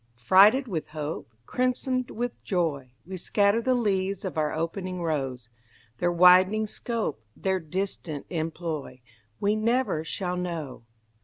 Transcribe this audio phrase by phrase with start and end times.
[0.15, 5.47] Freighted with hope, Crimsoned with joy, We scatter the leaves of our opening rose;
[5.99, 9.01] Their widening scope, Their distant employ,
[9.39, 10.85] We never shall know.